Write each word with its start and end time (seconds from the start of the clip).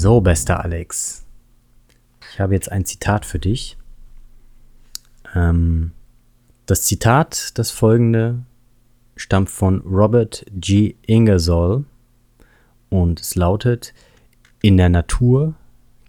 So, 0.00 0.22
bester 0.22 0.64
Alex. 0.64 1.26
Ich 2.32 2.40
habe 2.40 2.54
jetzt 2.54 2.72
ein 2.72 2.86
Zitat 2.86 3.26
für 3.26 3.38
dich. 3.38 3.76
Ähm, 5.34 5.92
das 6.64 6.84
Zitat, 6.84 7.58
das 7.58 7.70
folgende, 7.70 8.42
stammt 9.14 9.50
von 9.50 9.82
Robert 9.82 10.46
G. 10.52 10.94
Ingersoll 11.02 11.84
und 12.88 13.20
es 13.20 13.34
lautet, 13.34 13.92
in 14.62 14.78
der 14.78 14.88
Natur 14.88 15.52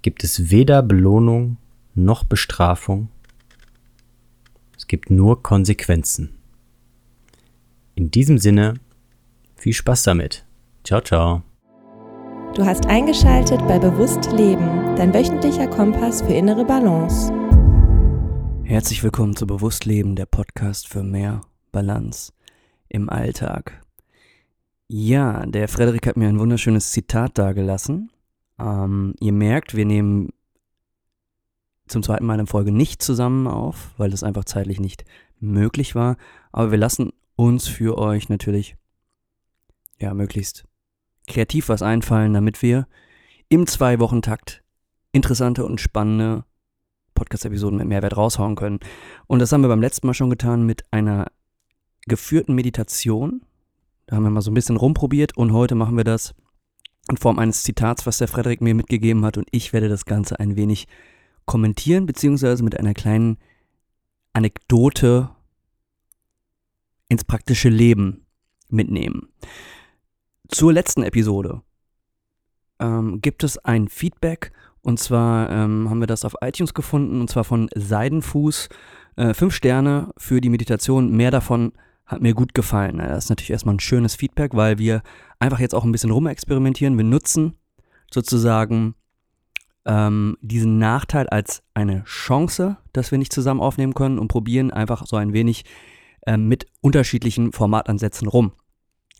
gibt 0.01 0.23
es 0.23 0.49
weder 0.49 0.83
Belohnung 0.83 1.57
noch 1.93 2.23
Bestrafung. 2.23 3.09
Es 4.77 4.87
gibt 4.87 5.09
nur 5.09 5.43
Konsequenzen. 5.43 6.37
In 7.95 8.09
diesem 8.09 8.37
Sinne, 8.37 8.75
viel 9.57 9.73
Spaß 9.73 10.03
damit. 10.03 10.45
Ciao, 10.85 11.01
ciao. 11.01 11.43
Du 12.53 12.65
hast 12.65 12.85
eingeschaltet 12.87 13.65
bei 13.65 13.79
Bewusst 13.79 14.29
Leben, 14.33 14.97
dein 14.97 15.13
wöchentlicher 15.13 15.67
Kompass 15.67 16.21
für 16.21 16.33
innere 16.33 16.65
Balance. 16.65 17.31
Herzlich 18.65 19.01
willkommen 19.03 19.37
zu 19.37 19.47
Bewusst 19.47 19.85
Leben, 19.85 20.17
der 20.17 20.25
Podcast 20.25 20.89
für 20.89 21.01
mehr 21.01 21.43
Balance 21.71 22.33
im 22.89 23.09
Alltag. 23.09 23.81
Ja, 24.89 25.45
der 25.45 25.69
Frederik 25.69 26.05
hat 26.05 26.17
mir 26.17 26.27
ein 26.27 26.39
wunderschönes 26.39 26.91
Zitat 26.91 27.37
dargelassen. 27.37 28.11
Ähm, 28.59 29.15
ihr 29.21 29.31
merkt, 29.31 29.73
wir 29.73 29.85
nehmen 29.85 30.33
zum 31.87 32.03
zweiten 32.03 32.25
Mal 32.25 32.41
in 32.41 32.47
Folge 32.47 32.73
nicht 32.73 33.01
zusammen 33.01 33.47
auf, 33.47 33.91
weil 33.95 34.09
das 34.09 34.23
einfach 34.23 34.43
zeitlich 34.43 34.81
nicht 34.81 35.05
möglich 35.39 35.95
war. 35.95 36.17
Aber 36.51 36.71
wir 36.71 36.77
lassen 36.77 37.13
uns 37.37 37.69
für 37.69 37.97
euch 37.97 38.27
natürlich 38.27 38.75
ja 39.99 40.13
möglichst 40.13 40.65
kreativ 41.31 41.69
was 41.69 41.81
einfallen, 41.81 42.33
damit 42.33 42.61
wir 42.61 42.87
im 43.49 43.67
Zwei-Wochen-Takt 43.67 44.63
interessante 45.11 45.65
und 45.65 45.81
spannende 45.81 46.45
Podcast-Episoden 47.15 47.77
mit 47.77 47.87
Mehrwert 47.87 48.17
raushauen 48.17 48.55
können. 48.55 48.79
Und 49.27 49.39
das 49.39 49.51
haben 49.51 49.61
wir 49.61 49.67
beim 49.67 49.81
letzten 49.81 50.07
Mal 50.07 50.13
schon 50.13 50.29
getan 50.29 50.65
mit 50.65 50.83
einer 50.91 51.27
geführten 52.07 52.55
Meditation. 52.55 53.41
Da 54.07 54.15
haben 54.15 54.23
wir 54.23 54.29
mal 54.29 54.41
so 54.41 54.51
ein 54.51 54.55
bisschen 54.55 54.77
rumprobiert 54.77 55.37
und 55.37 55.53
heute 55.53 55.75
machen 55.75 55.97
wir 55.97 56.03
das 56.03 56.33
in 57.09 57.17
Form 57.17 57.39
eines 57.39 57.63
Zitats, 57.63 58.05
was 58.05 58.17
der 58.17 58.27
Frederik 58.27 58.61
mir 58.61 58.75
mitgegeben 58.75 59.25
hat 59.25 59.37
und 59.37 59.47
ich 59.51 59.73
werde 59.73 59.89
das 59.89 60.05
Ganze 60.05 60.39
ein 60.39 60.55
wenig 60.55 60.87
kommentieren, 61.45 62.05
beziehungsweise 62.05 62.63
mit 62.63 62.79
einer 62.79 62.93
kleinen 62.93 63.37
Anekdote 64.33 65.29
ins 67.09 67.23
praktische 67.23 67.69
Leben 67.69 68.25
mitnehmen. 68.69 69.29
Zur 70.53 70.73
letzten 70.73 71.03
Episode 71.03 71.61
ähm, 72.79 73.21
gibt 73.21 73.45
es 73.45 73.57
ein 73.57 73.87
Feedback 73.87 74.51
und 74.81 74.99
zwar 74.99 75.49
ähm, 75.49 75.89
haben 75.89 76.01
wir 76.01 76.07
das 76.07 76.25
auf 76.25 76.35
iTunes 76.41 76.73
gefunden 76.73 77.21
und 77.21 77.29
zwar 77.29 77.45
von 77.45 77.69
Seidenfuß. 77.73 78.67
Äh, 79.15 79.33
fünf 79.33 79.55
Sterne 79.55 80.11
für 80.17 80.41
die 80.41 80.49
Meditation, 80.49 81.09
mehr 81.11 81.31
davon 81.31 81.71
hat 82.05 82.21
mir 82.21 82.33
gut 82.33 82.53
gefallen. 82.53 82.97
Das 82.97 83.25
ist 83.25 83.29
natürlich 83.29 83.51
erstmal 83.51 83.75
ein 83.75 83.79
schönes 83.79 84.15
Feedback, 84.15 84.53
weil 84.53 84.77
wir 84.77 85.03
einfach 85.39 85.59
jetzt 85.59 85.73
auch 85.73 85.85
ein 85.85 85.93
bisschen 85.93 86.11
rumexperimentieren. 86.11 86.97
Wir 86.97 87.05
nutzen 87.05 87.53
sozusagen 88.13 88.95
ähm, 89.85 90.37
diesen 90.41 90.77
Nachteil 90.77 91.29
als 91.29 91.63
eine 91.73 92.03
Chance, 92.03 92.75
dass 92.91 93.11
wir 93.11 93.17
nicht 93.17 93.31
zusammen 93.31 93.61
aufnehmen 93.61 93.93
können 93.93 94.19
und 94.19 94.27
probieren 94.27 94.69
einfach 94.71 95.05
so 95.05 95.15
ein 95.15 95.31
wenig 95.31 95.63
äh, 96.27 96.35
mit 96.35 96.65
unterschiedlichen 96.81 97.53
Formatansätzen 97.53 98.27
rum. 98.27 98.51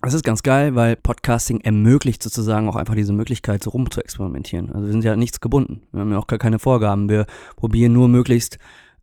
Das 0.02 0.16
ist 0.16 0.24
ganz 0.24 0.42
geil, 0.42 0.74
weil 0.74 0.96
Podcasting 0.96 1.62
ermöglicht 1.62 2.24
sozusagen 2.24 2.68
auch 2.68 2.76
einfach 2.76 2.96
diese 2.96 3.14
Möglichkeit, 3.14 3.64
so 3.64 3.70
rum 3.70 3.92
zu 3.92 4.02
experimentieren. 4.02 4.72
Also 4.72 4.88
wir 4.88 4.92
sind 4.92 5.04
ja 5.04 5.16
nichts 5.16 5.40
gebunden. 5.40 5.84
Wir 5.92 6.02
haben 6.02 6.12
ja 6.12 6.18
auch 6.18 6.28
gar 6.28 6.40
keine 6.40 6.58
Vorgaben. 6.58 7.08
Wir 7.08 7.28
probieren 7.56 7.94
nur 7.94 8.08
möglichst 8.08 8.58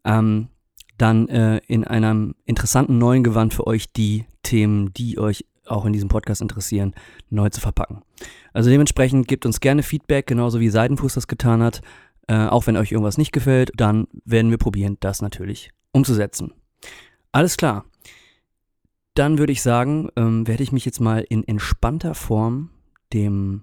ähm, 0.04 0.48
dann 0.96 1.28
äh, 1.28 1.58
in 1.69 1.84
einem 1.84 2.34
interessanten 2.44 2.98
neuen 2.98 3.22
Gewand 3.22 3.54
für 3.54 3.66
euch 3.66 3.92
die 3.92 4.26
Themen, 4.42 4.92
die 4.92 5.19
euch 5.19 5.44
auch 5.66 5.84
in 5.84 5.92
diesem 5.92 6.09
Podcast 6.09 6.41
interessieren, 6.41 6.94
neu 7.30 7.48
zu 7.50 7.60
verpacken. 7.60 8.03
Also 8.53 8.70
dementsprechend 8.70 9.28
gebt 9.28 9.47
uns 9.47 9.60
gerne 9.60 9.84
Feedback, 9.84 10.26
genauso 10.26 10.59
wie 10.59 10.69
Seidenfuß 10.69 11.15
das 11.15 11.28
getan 11.28 11.62
hat. 11.62 11.80
Äh, 12.26 12.47
auch 12.47 12.66
wenn 12.66 12.76
euch 12.76 12.91
irgendwas 12.91 13.19
nicht 13.19 13.32
gefällt, 13.32 13.70
dann 13.76 14.09
werden 14.25 14.50
wir 14.50 14.59
probieren, 14.59 14.97
das 14.98 15.22
natürlich 15.22 15.70
umzusetzen. 15.92 16.53
Alles 17.30 17.56
klar. 17.56 17.84
Dann 19.18 19.38
würde 19.38 19.50
ich 19.52 19.62
sagen, 19.62 20.10
ähm, 20.14 20.46
werde 20.46 20.62
ich 20.62 20.70
mich 20.70 20.84
jetzt 20.84 21.00
mal 21.00 21.24
in 21.28 21.42
entspannter 21.42 22.14
Form 22.14 22.70
dem 23.12 23.62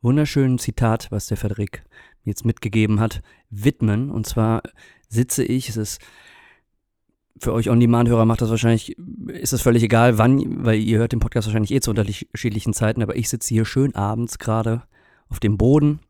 wunderschönen 0.00 0.58
Zitat, 0.58 1.12
was 1.12 1.28
der 1.28 1.36
Frederik 1.36 1.84
jetzt 2.24 2.44
mitgegeben 2.44 2.98
hat, 2.98 3.22
widmen. 3.50 4.10
Und 4.10 4.26
zwar 4.26 4.64
sitze 5.08 5.44
ich, 5.44 5.68
es 5.68 5.76
ist 5.76 6.00
für 7.38 7.52
euch 7.52 7.70
On-Demand-Hörer 7.70 8.24
macht 8.24 8.40
das 8.42 8.50
wahrscheinlich, 8.50 8.98
ist 9.28 9.52
es 9.52 9.62
völlig 9.62 9.84
egal, 9.84 10.18
wann, 10.18 10.64
weil 10.64 10.80
ihr 10.80 10.98
hört 10.98 11.12
den 11.12 11.20
Podcast 11.20 11.46
wahrscheinlich 11.46 11.70
eh 11.70 11.80
zu 11.80 11.90
unterschiedlichen 11.90 12.72
Zeiten, 12.72 13.00
aber 13.00 13.14
ich 13.14 13.28
sitze 13.28 13.54
hier 13.54 13.64
schön 13.64 13.94
abends 13.94 14.40
gerade 14.40 14.82
auf 15.28 15.38
dem 15.38 15.56
Boden. 15.56 16.00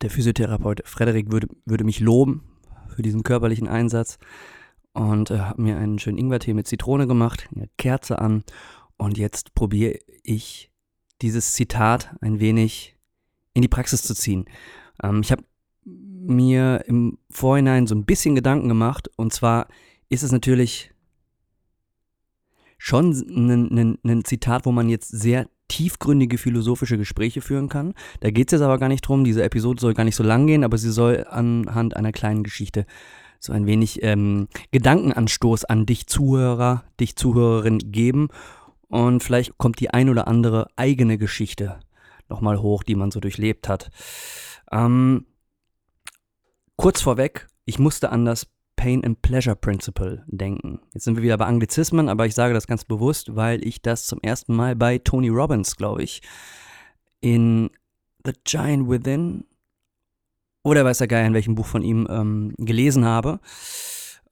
Der 0.00 0.08
Physiotherapeut 0.08 0.80
Frederik 0.86 1.30
würde, 1.30 1.48
würde 1.66 1.84
mich 1.84 2.00
loben 2.00 2.44
für 2.88 3.02
diesen 3.02 3.24
körperlichen 3.24 3.68
Einsatz 3.68 4.18
und 4.96 5.30
äh, 5.30 5.38
habe 5.38 5.62
mir 5.62 5.76
einen 5.76 5.98
schönen 5.98 6.18
Ingwertee 6.18 6.54
mit 6.54 6.66
Zitrone 6.66 7.06
gemacht, 7.06 7.48
eine 7.54 7.68
Kerze 7.76 8.18
an 8.18 8.44
und 8.96 9.18
jetzt 9.18 9.54
probiere 9.54 9.98
ich 10.22 10.70
dieses 11.20 11.52
Zitat 11.52 12.16
ein 12.20 12.40
wenig 12.40 12.96
in 13.52 13.62
die 13.62 13.68
Praxis 13.68 14.02
zu 14.02 14.14
ziehen. 14.14 14.46
Ähm, 15.02 15.20
ich 15.20 15.32
habe 15.32 15.44
mir 15.84 16.84
im 16.86 17.18
Vorhinein 17.30 17.86
so 17.86 17.94
ein 17.94 18.06
bisschen 18.06 18.34
Gedanken 18.34 18.68
gemacht 18.68 19.10
und 19.16 19.32
zwar 19.32 19.68
ist 20.08 20.22
es 20.22 20.32
natürlich 20.32 20.92
schon 22.78 23.12
ein, 23.12 23.78
ein, 23.78 23.98
ein 24.02 24.24
Zitat, 24.24 24.64
wo 24.64 24.72
man 24.72 24.88
jetzt 24.88 25.08
sehr 25.08 25.48
tiefgründige 25.68 26.38
philosophische 26.38 26.96
Gespräche 26.96 27.40
führen 27.40 27.68
kann. 27.68 27.92
Da 28.20 28.30
geht 28.30 28.48
es 28.48 28.52
jetzt 28.52 28.62
aber 28.62 28.78
gar 28.78 28.88
nicht 28.88 29.02
drum. 29.02 29.24
Diese 29.24 29.42
Episode 29.42 29.80
soll 29.80 29.94
gar 29.94 30.04
nicht 30.04 30.16
so 30.16 30.22
lang 30.22 30.46
gehen, 30.46 30.64
aber 30.64 30.78
sie 30.78 30.92
soll 30.92 31.26
anhand 31.28 31.96
einer 31.96 32.12
kleinen 32.12 32.44
Geschichte 32.44 32.86
so 33.40 33.52
ein 33.52 33.66
wenig 33.66 34.02
ähm, 34.02 34.48
Gedankenanstoß 34.70 35.64
an 35.64 35.86
dich 35.86 36.06
Zuhörer, 36.06 36.84
dich 37.00 37.16
Zuhörerin 37.16 37.78
geben. 37.78 38.28
Und 38.88 39.22
vielleicht 39.22 39.58
kommt 39.58 39.80
die 39.80 39.90
ein 39.90 40.08
oder 40.08 40.28
andere 40.28 40.68
eigene 40.76 41.18
Geschichte 41.18 41.80
nochmal 42.28 42.60
hoch, 42.60 42.82
die 42.82 42.94
man 42.94 43.10
so 43.10 43.20
durchlebt 43.20 43.68
hat. 43.68 43.90
Ähm, 44.70 45.26
kurz 46.76 47.00
vorweg, 47.00 47.48
ich 47.64 47.78
musste 47.78 48.10
an 48.10 48.24
das 48.24 48.46
Pain 48.76 49.04
and 49.04 49.22
Pleasure 49.22 49.56
Principle 49.56 50.22
denken. 50.26 50.80
Jetzt 50.92 51.04
sind 51.04 51.16
wir 51.16 51.22
wieder 51.22 51.38
bei 51.38 51.46
Anglizismen, 51.46 52.08
aber 52.08 52.26
ich 52.26 52.34
sage 52.34 52.54
das 52.54 52.66
ganz 52.66 52.84
bewusst, 52.84 53.34
weil 53.34 53.66
ich 53.66 53.80
das 53.82 54.06
zum 54.06 54.20
ersten 54.20 54.54
Mal 54.54 54.76
bei 54.76 54.98
Tony 54.98 55.28
Robbins, 55.28 55.76
glaube 55.76 56.02
ich, 56.02 56.20
in 57.20 57.70
The 58.24 58.32
Giant 58.44 58.88
Within 58.88 59.44
oder 60.66 60.84
weiß 60.84 60.98
der 60.98 61.06
Geier, 61.06 61.28
in 61.28 61.32
welchem 61.32 61.54
Buch 61.54 61.66
von 61.66 61.82
ihm 61.82 62.08
ähm, 62.10 62.52
gelesen 62.58 63.04
habe. 63.04 63.38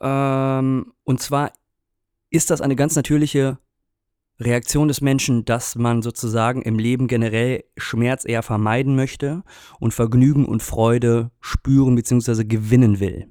Ähm, 0.01 0.93
und 1.05 1.21
zwar 1.21 1.53
ist 2.29 2.51
das 2.51 2.61
eine 2.61 2.75
ganz 2.75 2.97
natürliche 2.97 3.59
Reaktion 4.41 4.89
des 4.89 5.01
Menschen, 5.01 5.45
dass 5.45 5.77
man 5.77 6.03
sozusagen 6.03 6.63
im 6.63 6.77
Leben 6.77 7.07
generell 7.07 7.63
Schmerz 7.77 8.25
eher 8.25 8.43
vermeiden 8.43 8.97
möchte 8.97 9.45
und 9.79 9.95
Vergnügen 9.95 10.45
und 10.45 10.61
Freude 10.61 11.31
spüren 11.41 11.95
bzw. 11.95 12.43
gewinnen 12.43 12.99
will. 12.99 13.29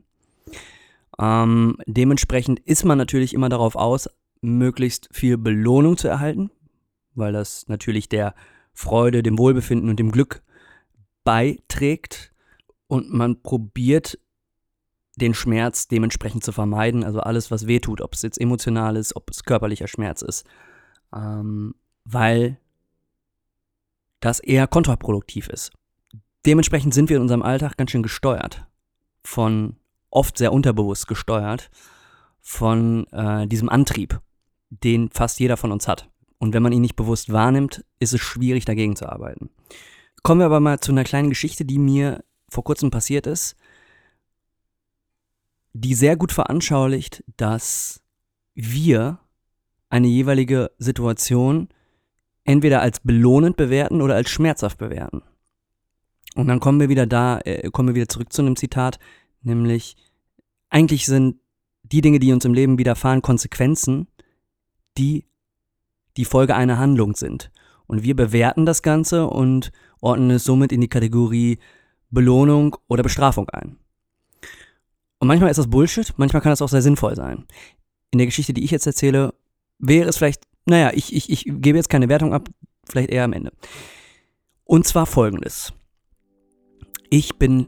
Ähm, 1.20 1.76
dementsprechend 1.86 2.62
ist 2.62 2.86
man 2.86 2.98
natürlich 2.98 3.34
immer 3.34 3.50
darauf 3.50 3.76
aus, 3.76 4.08
möglichst 4.40 5.10
viel 5.12 5.38
Belohnung 5.38 5.98
zu 5.98 6.08
erhalten, 6.08 6.52
weil 7.16 7.34
das 7.34 7.68
natürlich 7.68 8.08
der 8.08 8.34
Freude, 8.74 9.24
dem 9.24 9.38
Wohlbefinden 9.38 9.90
und 9.90 10.00
dem 10.00 10.10
Glück 10.10 10.42
beiträgt 11.26 12.33
und 12.94 13.12
man 13.12 13.42
probiert 13.42 14.20
den 15.16 15.34
Schmerz 15.34 15.88
dementsprechend 15.88 16.44
zu 16.44 16.52
vermeiden, 16.52 17.04
also 17.04 17.22
alles, 17.22 17.50
was 17.50 17.66
weh 17.66 17.80
tut, 17.80 18.02
ob 18.02 18.14
es 18.14 18.22
jetzt 18.22 18.40
emotional 18.40 18.98
ist, 18.98 19.16
ob 19.16 19.32
es 19.32 19.46
körperlicher 19.46 19.88
Schmerz 19.88 20.22
ist, 20.22 20.46
ähm, 21.12 21.74
weil 22.06 22.60
das 24.20 24.40
eher 24.40 24.68
kontraproduktiv 24.68 25.48
ist. 25.48 25.72
Dementsprechend 26.46 26.94
sind 26.94 27.10
wir 27.10 27.16
in 27.16 27.24
unserem 27.24 27.42
Alltag 27.42 27.78
ganz 27.78 27.90
schön 27.90 28.04
gesteuert, 28.04 28.68
von 29.24 29.78
oft 30.12 30.38
sehr 30.38 30.54
unterbewusst 30.54 31.08
gesteuert, 31.08 31.72
von 32.42 33.08
äh, 33.08 33.48
diesem 33.48 33.70
Antrieb, 33.70 34.22
den 34.70 35.10
fast 35.10 35.40
jeder 35.40 35.58
von 35.58 35.72
uns 35.72 35.88
hat. 35.88 36.12
Und 36.38 36.54
wenn 36.54 36.62
man 36.62 36.74
ihn 36.74 36.82
nicht 36.82 36.96
bewusst 36.96 37.32
wahrnimmt, 37.32 37.84
ist 38.00 38.14
es 38.14 38.22
schwierig 38.22 38.66
dagegen 38.66 38.96
zu 38.96 39.10
arbeiten. 39.10 39.50
Kommen 40.22 40.42
wir 40.42 40.46
aber 40.46 40.60
mal 40.60 40.80
zu 40.80 40.92
einer 40.92 41.04
kleinen 41.04 41.30
Geschichte, 41.30 41.66
die 41.66 41.80
mir 41.80 42.24
vor 42.54 42.64
kurzem 42.64 42.92
passiert 42.92 43.28
ist, 43.28 43.56
die 45.74 45.96
sehr 45.96 46.16
gut 46.16 46.32
veranschaulicht, 46.32 47.24
dass 47.36 48.02
wir 48.54 49.20
eine 49.90 50.08
jeweilige 50.08 50.72
Situation 50.78 51.70
entweder 52.44 52.82
als 52.82 53.00
belohnend 53.00 53.58
bewerten 53.58 54.02
oder 54.02 54.16
als 54.16 54.30
schmerzhaft 54.30 54.78
bewerten. 54.78 55.22
Und 56.36 56.48
dann 56.48 56.60
kommen 56.60 56.80
wir 56.80 56.90
wieder 56.90 57.06
da, 57.06 57.40
äh, 57.40 57.70
kommen 57.70 57.90
wir 57.90 57.96
wieder 57.96 58.10
zurück 58.10 58.34
zu 58.34 58.42
einem 58.42 58.56
Zitat, 58.56 59.00
nämlich 59.42 59.96
eigentlich 60.70 61.06
sind 61.06 61.38
die 61.84 62.02
Dinge, 62.02 62.20
die 62.20 62.34
uns 62.34 62.46
im 62.46 62.54
Leben 62.54 62.78
widerfahren, 62.78 63.22
Konsequenzen, 63.22 64.08
die 64.98 65.26
die 66.18 66.26
Folge 66.26 66.56
einer 66.56 66.80
Handlung 66.80 67.16
sind. 67.16 67.52
Und 67.86 68.04
wir 68.04 68.16
bewerten 68.16 68.66
das 68.66 68.82
Ganze 68.82 69.28
und 69.28 69.72
ordnen 70.02 70.32
es 70.32 70.44
somit 70.44 70.72
in 70.72 70.82
die 70.82 70.88
Kategorie 70.88 71.60
Belohnung 72.14 72.76
oder 72.88 73.04
Bestrafung 73.04 73.50
ein. 73.50 73.78
Und 75.20 75.28
manchmal 75.28 75.50
ist 75.50 75.58
das 75.58 75.70
Bullshit, 75.70 76.14
manchmal 76.18 76.42
kann 76.42 76.52
das 76.52 76.62
auch 76.62 76.70
sehr 76.70 76.82
sinnvoll 76.82 77.16
sein. 77.16 77.46
In 78.12 78.20
der 78.20 78.28
Geschichte, 78.28 78.54
die 78.54 78.64
ich 78.64 78.72
jetzt 78.72 78.86
erzähle, 78.86 79.34
wäre 79.80 80.10
es 80.10 80.18
vielleicht, 80.18 80.44
naja, 80.66 80.92
ich, 80.94 81.16
ich, 81.16 81.30
ich 81.30 81.46
gebe 81.46 81.78
jetzt 81.78 81.90
keine 81.90 82.10
Wertung 82.10 82.34
ab, 82.34 82.50
vielleicht 82.86 83.10
eher 83.10 83.24
am 83.24 83.34
Ende. 83.34 83.52
Und 84.66 84.86
zwar 84.86 85.06
folgendes. 85.06 85.74
Ich 87.10 87.38
bin 87.38 87.68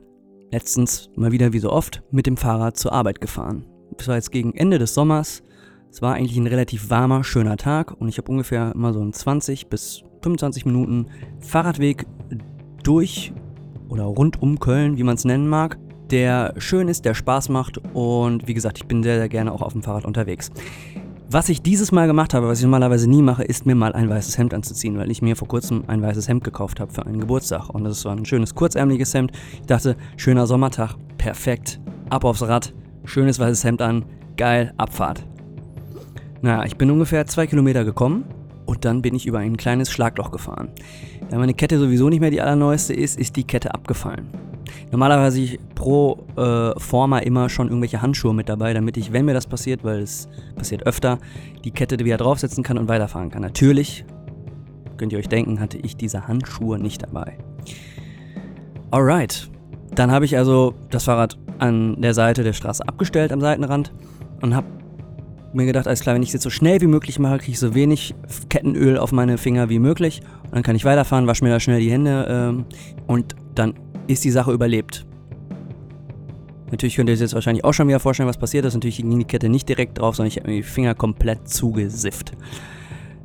letztens 0.52 1.10
mal 1.16 1.32
wieder 1.32 1.54
wie 1.54 1.60
so 1.60 1.72
oft 1.72 2.04
mit 2.12 2.28
dem 2.28 2.38
Fahrrad 2.38 2.78
zur 2.78 2.94
Arbeit 2.94 3.22
gefahren. 3.22 3.66
Es 3.98 4.08
war 4.08 4.16
jetzt 4.16 4.32
gegen 4.32 4.54
Ende 4.54 4.78
des 4.78 4.94
Sommers. 4.94 5.42
Es 5.90 6.02
war 6.02 6.16
eigentlich 6.16 6.38
ein 6.38 6.48
relativ 6.48 6.90
warmer, 6.90 7.24
schöner 7.24 7.58
Tag 7.58 7.94
und 8.00 8.10
ich 8.10 8.18
habe 8.18 8.32
ungefähr 8.32 8.74
immer 8.76 8.94
so 8.94 9.00
einen 9.00 9.14
20 9.14 9.68
bis 9.68 10.04
25 10.22 10.66
Minuten 10.66 11.08
Fahrradweg 11.40 12.06
durch 12.84 13.32
oder 13.90 14.04
rund 14.04 14.42
um 14.42 14.60
Köln, 14.60 14.98
wie 14.98 15.04
man 15.04 15.16
es 15.16 15.26
nennen 15.26 15.48
mag, 15.48 15.78
der 16.12 16.54
schön 16.58 16.88
ist, 16.88 17.06
der 17.06 17.14
Spaß 17.14 17.50
macht 17.50 17.80
und 17.94 18.48
wie 18.48 18.54
gesagt, 18.54 18.78
ich 18.78 18.86
bin 18.86 19.04
sehr, 19.04 19.18
sehr 19.18 19.30
gerne 19.30 19.52
auch 19.52 19.62
auf 19.62 19.74
dem 19.74 19.84
Fahrrad 19.84 20.06
unterwegs. 20.06 20.52
Was 21.30 21.50
ich 21.50 21.64
dieses 21.64 21.92
Mal 21.92 22.06
gemacht 22.06 22.36
habe, 22.36 22.48
was 22.48 22.60
ich 22.60 22.66
normalerweise 22.66 23.10
nie 23.10 23.24
mache, 23.24 23.44
ist 23.44 23.66
mir 23.66 23.74
mal 23.74 23.94
ein 23.94 24.10
weißes 24.10 24.38
Hemd 24.38 24.54
anzuziehen, 24.54 24.98
weil 24.98 25.10
ich 25.10 25.24
mir 25.24 25.36
vor 25.36 25.48
kurzem 25.48 25.84
ein 25.88 26.02
weißes 26.02 26.28
Hemd 26.28 26.44
gekauft 26.44 26.80
habe 26.80 26.94
für 26.94 27.06
einen 27.06 27.20
Geburtstag. 27.20 27.70
Und 27.70 27.84
das 27.84 28.06
war 28.06 28.16
ein 28.16 28.26
schönes 28.26 28.54
kurzärmeliges 28.54 29.14
Hemd. 29.16 29.32
Ich 29.60 29.66
dachte, 29.66 29.98
schöner 30.18 30.46
Sommertag, 30.46 30.96
perfekt, 31.18 31.80
ab 32.12 32.26
aufs 32.26 32.44
Rad, 32.44 32.74
schönes 33.06 33.40
weißes 33.40 33.64
Hemd 33.64 33.82
an, 33.82 34.06
geil, 34.38 34.74
Abfahrt. 34.78 35.26
Naja, 36.42 36.64
ich 36.66 36.78
bin 36.78 36.92
ungefähr 36.92 37.26
zwei 37.26 37.48
Kilometer 37.48 37.84
gekommen 37.84 38.26
und 38.66 38.86
dann 38.86 39.02
bin 39.02 39.16
ich 39.16 39.26
über 39.26 39.40
ein 39.40 39.58
kleines 39.58 39.92
Schlagloch 39.92 40.32
gefahren. 40.32 40.70
Da 41.30 41.38
meine 41.38 41.54
Kette 41.54 41.80
sowieso 41.80 42.10
nicht 42.10 42.20
mehr 42.20 42.32
die 42.32 42.42
allerneueste 42.42 42.94
ist, 42.94 43.20
ist 43.20 43.36
die 43.36 43.44
Kette 43.44 43.74
abgefallen. 43.74 44.28
Normalerweise 44.92 45.42
ich 45.42 45.60
pro 45.76 46.26
äh, 46.38 46.80
Forma 46.80 47.20
immer 47.20 47.50
schon 47.50 47.68
irgendwelche 47.68 48.02
Handschuhe 48.02 48.34
mit 48.34 48.50
dabei, 48.50 48.74
damit 48.74 48.98
ich, 48.98 49.14
wenn 49.14 49.26
mir 49.26 49.34
das 49.34 49.48
passiert, 49.48 49.84
weil 49.84 50.00
es 50.00 50.28
passiert 50.56 50.86
öfter, 50.86 51.20
die 51.64 51.72
Kette 51.72 51.98
wieder 52.04 52.18
draufsetzen 52.18 52.64
kann 52.64 52.78
und 52.78 52.88
weiterfahren 52.88 53.30
kann. 53.30 53.42
Natürlich, 53.42 54.06
könnt 54.98 55.14
ihr 55.14 55.20
euch 55.20 55.30
denken, 55.30 55.60
hatte 55.60 55.78
ich 55.78 55.98
diese 55.98 56.28
Handschuhe 56.28 56.80
nicht 56.80 57.04
dabei. 57.04 57.38
Alright, 58.92 59.50
dann 59.94 60.12
habe 60.12 60.26
ich 60.26 60.38
also 60.38 60.74
das 60.90 61.04
Fahrrad 61.06 61.38
an 61.60 62.02
der 62.02 62.14
Seite 62.14 62.44
der 62.44 62.54
Straße 62.54 62.88
abgestellt 62.88 63.32
am 63.32 63.42
Seitenrand 63.42 63.92
und 64.42 64.56
habe 64.56 64.68
mir 65.56 65.66
gedacht, 65.66 65.88
alles 65.88 66.02
klar, 66.02 66.16
wenn 66.16 66.24
ich 66.24 66.30
es 66.30 66.34
jetzt 66.34 66.44
so 66.44 66.50
schnell 66.50 66.82
wie 66.82 66.88
möglich 66.88 67.20
mache, 67.20 67.38
kriege 67.38 67.52
ich 67.52 67.60
so 67.60 67.74
wenig 67.74 68.16
Kettenöl 68.50 68.98
auf 68.98 69.12
meine 69.12 69.38
Finger 69.38 69.70
wie 69.70 69.80
möglich. 69.80 70.22
Und 70.44 70.56
dann 70.56 70.64
kann 70.64 70.76
ich 70.76 70.86
weiterfahren, 70.86 71.28
wasche 71.28 71.44
mir 71.44 71.52
da 71.52 71.60
schnell 71.60 71.80
die 71.80 71.92
Hände 71.92 72.28
ähm, 72.30 72.66
und 73.08 73.36
dann 73.56 73.74
ist 74.08 74.24
die 74.24 74.32
Sache 74.32 74.52
überlebt. 74.52 75.06
Natürlich 76.72 76.96
könnt 76.96 77.10
ihr 77.10 77.14
euch 77.14 77.20
jetzt 77.20 77.34
wahrscheinlich 77.34 77.64
auch 77.64 77.74
schon 77.74 77.88
wieder 77.88 78.00
vorstellen, 78.00 78.28
was 78.28 78.38
passiert 78.38 78.66
ist. 78.66 78.74
Natürlich 78.74 78.98
ging 78.98 79.18
die 79.18 79.26
Kette 79.26 79.50
nicht 79.50 79.70
direkt 79.70 80.00
drauf, 80.00 80.16
sondern 80.16 80.30
ich 80.30 80.38
habe 80.38 80.50
mir 80.50 80.58
die 80.58 80.64
Finger 80.64 80.96
komplett 80.96 81.48
zugesifft. 81.48 82.34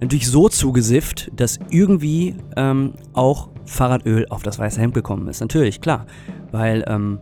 Natürlich 0.00 0.28
so 0.28 0.48
zugesifft, 0.48 1.30
dass 1.34 1.58
irgendwie 1.70 2.36
ähm, 2.56 2.94
auch 3.12 3.50
Fahrradöl 3.66 4.26
auf 4.30 4.42
das 4.42 4.58
weiße 4.58 4.80
Hemd 4.80 4.94
gekommen 4.94 5.28
ist. 5.28 5.40
Natürlich, 5.40 5.80
klar. 5.80 6.06
Weil, 6.52 6.84
ähm, 6.86 7.18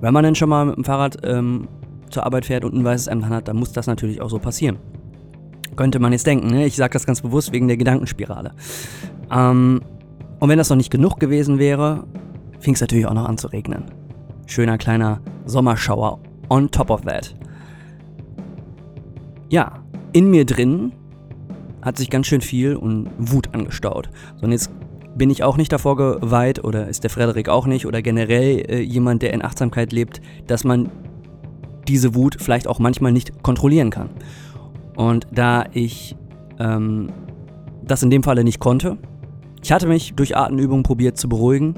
wenn 0.00 0.12
man 0.12 0.24
dann 0.24 0.34
schon 0.34 0.48
mal 0.48 0.66
mit 0.66 0.76
dem 0.76 0.84
Fahrrad 0.84 1.18
ähm, 1.24 1.68
zur 2.10 2.24
Arbeit 2.26 2.46
fährt 2.46 2.64
und 2.64 2.74
ein 2.74 2.84
weißes 2.84 3.08
Hemd 3.08 3.28
hat, 3.28 3.48
dann 3.48 3.56
muss 3.56 3.72
das 3.72 3.86
natürlich 3.86 4.20
auch 4.20 4.30
so 4.30 4.38
passieren. 4.38 4.78
Könnte 5.76 5.98
man 5.98 6.12
jetzt 6.12 6.26
denken, 6.26 6.48
ne? 6.48 6.66
Ich 6.66 6.76
sage 6.76 6.92
das 6.92 7.06
ganz 7.06 7.22
bewusst 7.22 7.52
wegen 7.52 7.66
der 7.68 7.76
Gedankenspirale. 7.76 8.52
Ähm, 9.30 9.80
und 10.40 10.48
wenn 10.48 10.58
das 10.58 10.70
noch 10.70 10.76
nicht 10.76 10.90
genug 10.90 11.18
gewesen 11.18 11.58
wäre, 11.58 12.06
fing 12.60 12.74
es 12.74 12.80
natürlich 12.80 13.06
auch 13.06 13.14
noch 13.14 13.28
an 13.28 13.38
zu 13.38 13.48
regnen. 13.48 13.84
Schöner 14.46 14.78
kleiner 14.78 15.20
Sommerschauer 15.46 16.20
on 16.48 16.70
top 16.70 16.90
of 16.90 17.02
that. 17.02 17.34
Ja, 19.48 19.80
in 20.12 20.30
mir 20.30 20.44
drin 20.44 20.92
hat 21.82 21.98
sich 21.98 22.10
ganz 22.10 22.26
schön 22.26 22.40
viel 22.40 22.76
und 22.76 23.10
Wut 23.18 23.54
angestaut. 23.54 24.08
Und 24.40 24.52
jetzt 24.52 24.70
bin 25.16 25.30
ich 25.30 25.42
auch 25.42 25.56
nicht 25.56 25.72
davor 25.72 25.96
geweiht 25.96 26.64
oder 26.64 26.88
ist 26.88 27.02
der 27.02 27.10
Frederik 27.10 27.48
auch 27.48 27.66
nicht 27.66 27.86
oder 27.86 28.02
generell 28.02 28.64
äh, 28.68 28.80
jemand, 28.80 29.22
der 29.22 29.32
in 29.32 29.44
Achtsamkeit 29.44 29.92
lebt, 29.92 30.20
dass 30.46 30.64
man 30.64 30.90
diese 31.88 32.14
Wut 32.14 32.36
vielleicht 32.40 32.66
auch 32.66 32.78
manchmal 32.78 33.12
nicht 33.12 33.42
kontrollieren 33.42 33.90
kann. 33.90 34.10
Und 34.96 35.26
da 35.32 35.66
ich 35.72 36.16
ähm, 36.58 37.12
das 37.82 38.02
in 38.02 38.10
dem 38.10 38.22
Falle 38.22 38.44
nicht 38.44 38.60
konnte, 38.60 38.96
ich 39.62 39.72
hatte 39.72 39.86
mich 39.86 40.14
durch 40.14 40.36
Atemübungen 40.36 40.82
probiert 40.82 41.16
zu 41.16 41.28
beruhigen, 41.28 41.74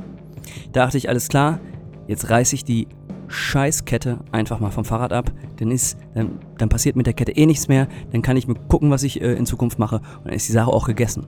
dachte 0.73 0.99
ich, 0.99 1.09
alles 1.09 1.29
klar, 1.29 1.61
jetzt 2.07 2.31
reiße 2.31 2.55
ich 2.55 2.65
die 2.65 2.89
Scheißkette 3.29 4.19
einfach 4.33 4.61
mal 4.61 4.71
vom 4.71 4.85
Fahrrad 4.85 5.13
ab, 5.13 5.33
dann 5.57 5.71
ist, 5.71 5.99
dann, 6.15 6.39
dann, 6.59 6.69
passiert 6.69 6.97
mit 6.97 7.07
der 7.07 7.15
Kette 7.15 7.33
eh 7.33 7.47
nichts 7.47 7.69
mehr, 7.69 7.89
dann 8.13 8.23
kann 8.23 8.37
ich 8.37 8.47
mir 8.47 8.55
gucken, 8.55 8.91
was 8.91 9.03
ich 9.03 9.21
äh, 9.21 9.35
in 9.35 9.47
Zukunft 9.47 9.79
mache 9.79 9.97
und 9.97 10.27
dann 10.27 10.35
ist 10.35 10.49
die 10.49 10.53
Sache 10.53 10.71
auch 10.71 10.87
gegessen. 10.87 11.27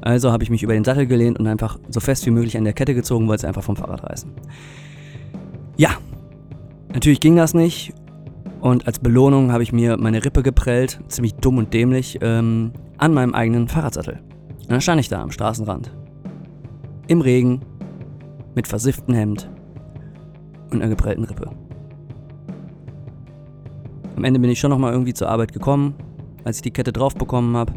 Also 0.00 0.30
habe 0.30 0.44
ich 0.44 0.50
mich 0.50 0.62
über 0.62 0.74
den 0.74 0.84
Sattel 0.84 1.06
gelehnt 1.06 1.38
und 1.38 1.46
einfach 1.46 1.78
so 1.88 2.00
fest 2.00 2.26
wie 2.26 2.30
möglich 2.30 2.56
an 2.56 2.64
der 2.64 2.74
Kette 2.74 2.94
gezogen, 2.94 3.28
wollte 3.28 3.42
es 3.42 3.44
einfach 3.44 3.62
vom 3.62 3.76
Fahrrad 3.76 4.04
reißen. 4.04 4.30
Ja, 5.76 5.90
natürlich 6.92 7.20
ging 7.20 7.36
das 7.36 7.54
nicht 7.54 7.94
und 8.60 8.86
als 8.86 8.98
Belohnung 8.98 9.52
habe 9.52 9.62
ich 9.62 9.72
mir 9.72 9.96
meine 9.96 10.24
Rippe 10.24 10.42
geprellt, 10.42 11.00
ziemlich 11.08 11.34
dumm 11.34 11.58
und 11.58 11.72
dämlich, 11.72 12.18
ähm, 12.22 12.72
an 12.96 13.14
meinem 13.14 13.34
eigenen 13.34 13.68
Fahrradsattel. 13.68 14.20
Und 14.62 14.70
dann 14.70 14.80
stand 14.80 15.00
ich 15.00 15.08
da 15.08 15.22
am 15.22 15.30
Straßenrand. 15.30 15.94
Im 17.06 17.20
Regen, 17.20 17.60
mit 18.54 18.66
versifftem 18.66 19.14
Hemd 19.14 19.48
und 20.70 20.82
einer 20.82 20.88
geprellten 20.88 21.24
Rippe. 21.24 21.50
Am 24.16 24.24
Ende 24.24 24.40
bin 24.40 24.50
ich 24.50 24.58
schon 24.58 24.70
nochmal 24.70 24.92
irgendwie 24.92 25.14
zur 25.14 25.28
Arbeit 25.28 25.52
gekommen, 25.52 25.94
als 26.44 26.56
ich 26.56 26.62
die 26.62 26.72
Kette 26.72 26.92
drauf 26.92 27.14
bekommen 27.14 27.56
habe, 27.56 27.72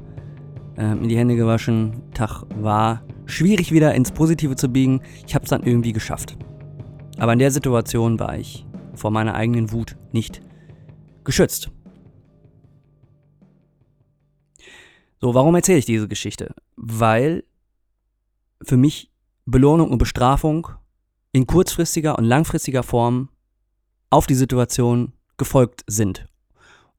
äh, 0.77 0.95
mir 0.95 1.07
die 1.07 1.17
Hände 1.17 1.35
gewaschen, 1.35 2.01
Tag 2.13 2.43
war 2.59 3.03
schwierig 3.25 3.71
wieder 3.71 3.93
ins 3.93 4.11
Positive 4.11 4.55
zu 4.55 4.69
biegen. 4.69 5.01
Ich 5.25 5.35
habe 5.35 5.43
es 5.43 5.49
dann 5.49 5.63
irgendwie 5.63 5.93
geschafft. 5.93 6.37
Aber 7.19 7.33
in 7.33 7.39
der 7.39 7.51
Situation 7.51 8.19
war 8.19 8.37
ich 8.37 8.65
vor 8.95 9.11
meiner 9.11 9.35
eigenen 9.35 9.71
Wut 9.71 9.95
nicht 10.11 10.41
geschützt. 11.23 11.69
So, 15.19 15.33
warum 15.33 15.53
erzähle 15.55 15.77
ich 15.77 15.85
diese 15.85 16.07
Geschichte? 16.07 16.55
Weil 16.75 17.43
für 18.63 18.77
mich 18.77 19.11
Belohnung 19.45 19.91
und 19.91 19.97
Bestrafung 19.97 20.67
in 21.31 21.47
kurzfristiger 21.47 22.17
und 22.17 22.25
langfristiger 22.25 22.83
Form 22.83 23.29
auf 24.09 24.27
die 24.27 24.35
Situation 24.35 25.13
gefolgt 25.37 25.83
sind. 25.87 26.27